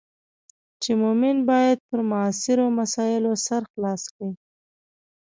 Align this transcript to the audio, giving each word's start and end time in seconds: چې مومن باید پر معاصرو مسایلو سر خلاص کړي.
چې 0.81 0.91
مومن 1.01 1.37
باید 1.49 1.77
پر 1.87 1.99
معاصرو 2.09 2.65
مسایلو 2.79 3.33
سر 3.45 3.61
خلاص 3.71 4.03
کړي. 4.15 4.31